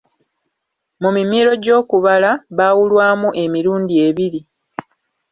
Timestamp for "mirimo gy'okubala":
1.15-2.31